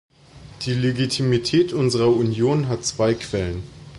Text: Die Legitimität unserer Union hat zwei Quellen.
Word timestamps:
Die 0.63 0.73
Legitimität 0.73 1.73
unserer 1.73 2.07
Union 2.07 2.67
hat 2.69 2.83
zwei 2.83 3.13
Quellen. 3.13 3.61